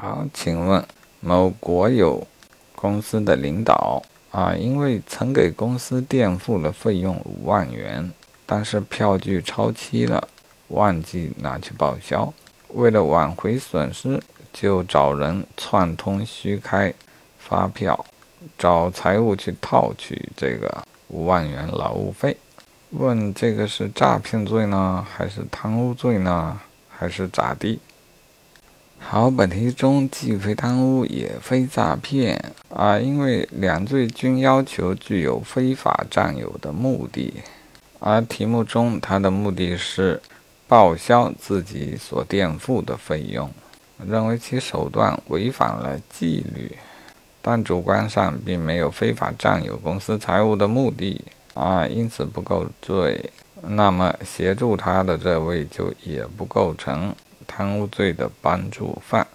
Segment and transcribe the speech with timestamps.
[0.00, 0.86] 好，请问
[1.18, 2.24] 某国有
[2.76, 8.08] 公司的领导啊，因为曾给公司垫付了费用五万元，
[8.46, 10.28] 但是票据超期了，
[10.68, 12.32] 忘记拿去报销。
[12.74, 14.22] 为了挽回损失，
[14.52, 16.94] 就找人串通虚开
[17.36, 18.06] 发票，
[18.56, 22.36] 找财务去套取这个五万元劳务费。
[22.90, 27.80] 问这个是诈骗罪呢，还是贪污罪呢，还是咋地？
[29.10, 37.32] 好，本题中既非贪污也非诈骗啊，因为两罪均要求具有非法占有的目的，
[38.00, 40.20] 而题目中他的目的是
[40.66, 43.50] 报销自己所垫付的费用，
[44.06, 46.76] 认为其手段违反了纪律，
[47.40, 53.32] 但主观上并没有非法占有公司财物的目的啊，因此不构罪。
[53.62, 57.16] 那么协助他的这位就也不构成。
[57.48, 59.26] 贪污罪的帮助犯。